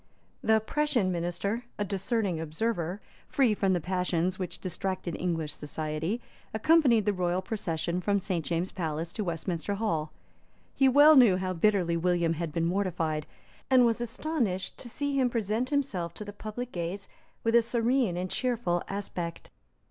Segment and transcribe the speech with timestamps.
[0.41, 6.19] The Prussian Minister, a discerning observer, free from the passions which distracted English society,
[6.55, 8.43] accompanied the royal procession from St.
[8.43, 10.11] James's Palace to Westminster Hall.
[10.73, 13.27] He well knew how bitterly William had been mortified,
[13.69, 17.07] and was astonished to see him present himself to the public gaze
[17.43, 19.51] with a serene and cheerful aspect.